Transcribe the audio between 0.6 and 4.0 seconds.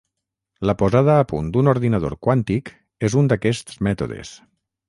La posada a punt d'un ordinador quàntic és un d'aquests